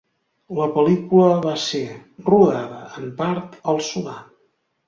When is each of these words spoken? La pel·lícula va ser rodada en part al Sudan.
La 0.59 0.65
pel·lícula 0.77 1.27
va 1.43 1.53
ser 1.65 1.83
rodada 2.31 2.81
en 3.03 3.15
part 3.23 3.57
al 3.75 3.83
Sudan. 3.93 4.29